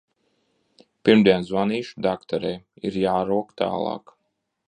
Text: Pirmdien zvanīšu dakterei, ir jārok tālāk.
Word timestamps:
Pirmdien 1.09 1.45
zvanīšu 1.49 2.03
dakterei, 2.07 2.55
ir 2.91 2.99
jārok 3.05 3.55
tālāk. 3.63 4.17